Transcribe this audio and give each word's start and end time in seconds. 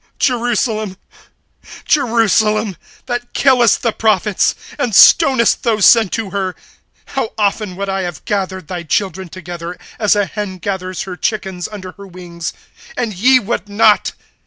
(37)Jerusalem! 0.19 0.97
Jerusalem! 1.85 2.75
that 3.05 3.33
killest 3.33 3.83
the 3.83 3.91
prophets, 3.91 4.55
and 4.79 4.95
stonest 4.95 5.61
those 5.61 5.85
sent 5.85 6.11
to 6.13 6.31
her; 6.31 6.55
how 7.13 7.33
often 7.37 7.75
would 7.75 7.87
I 7.87 8.01
have 8.01 8.25
gathered 8.25 8.67
thy 8.67 8.81
children 8.81 9.29
together, 9.29 9.77
as 9.99 10.15
a 10.15 10.25
hen 10.25 10.57
gathers 10.57 11.03
her 11.03 11.15
chickens 11.15 11.67
under 11.71 11.91
her 11.97 12.07
wings, 12.07 12.51
and 12.97 13.13
ye 13.13 13.37
would 13.39 13.69
not! 13.69 14.13